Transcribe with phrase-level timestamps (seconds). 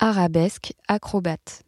[0.00, 1.62] arabesque, acrobate.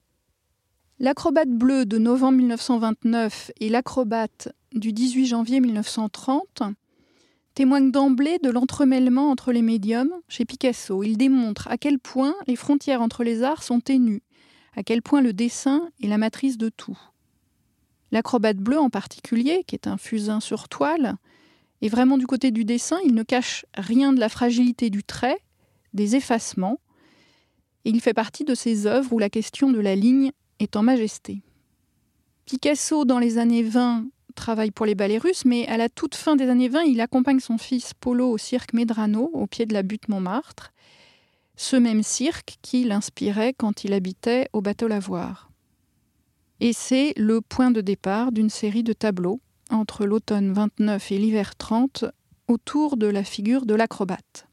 [0.99, 6.63] L'acrobate bleu de novembre 1929 et l'acrobate du 18 janvier 1930
[7.55, 11.03] témoignent d'emblée de l'entremêlement entre les médiums chez Picasso.
[11.03, 14.23] Ils démontrent à quel point les frontières entre les arts sont ténues,
[14.77, 16.99] à quel point le dessin est la matrice de tout.
[18.13, 21.17] L'acrobate bleu en particulier, qui est un fusain sur toile,
[21.83, 25.39] est vraiment du côté du dessin, il ne cache rien de la fragilité du trait,
[25.95, 26.79] des effacements,
[27.85, 30.83] et il fait partie de ces œuvres où la question de la ligne est en
[30.83, 31.43] majesté.
[32.45, 36.37] Picasso, dans les années 20, travaille pour les ballets russes, mais à la toute fin
[36.37, 39.83] des années 20, il accompagne son fils Polo au cirque Medrano, au pied de la
[39.83, 40.73] butte Montmartre,
[41.57, 45.51] ce même cirque qui l'inspirait quand il habitait au bateau Lavoir.
[46.61, 49.41] Et c'est le point de départ d'une série de tableaux
[49.71, 52.05] entre l'automne 29 et l'hiver 30
[52.49, 54.50] autour de la figure de l'acrobate.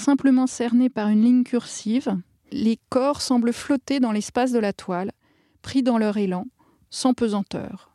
[0.00, 2.16] Simplement cernés par une ligne cursive,
[2.52, 5.12] les corps semblent flotter dans l'espace de la toile,
[5.60, 6.46] pris dans leur élan,
[6.88, 7.94] sans pesanteur.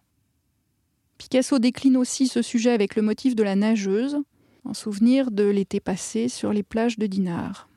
[1.18, 4.20] Picasso décline aussi ce sujet avec le motif de la nageuse,
[4.66, 7.70] en souvenir de l'été passé sur les plages de Dinard.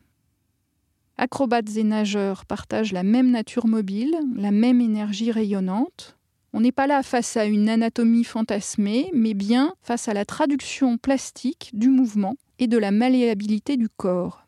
[1.17, 6.18] Acrobates et nageurs partagent la même nature mobile, la même énergie rayonnante.
[6.53, 10.97] On n'est pas là face à une anatomie fantasmée, mais bien face à la traduction
[10.97, 14.45] plastique du mouvement et de la malléabilité du corps.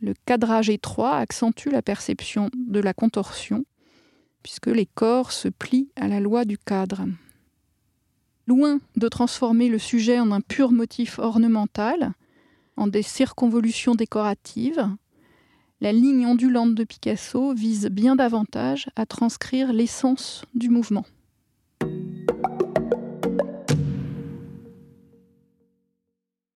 [0.00, 3.64] Le cadrage étroit accentue la perception de la contorsion,
[4.42, 7.06] puisque les corps se plient à la loi du cadre.
[8.46, 12.12] Loin de transformer le sujet en un pur motif ornemental,
[12.76, 14.86] en des circonvolutions décoratives,
[15.84, 21.04] la ligne ondulante de Picasso vise bien davantage à transcrire l'essence du mouvement.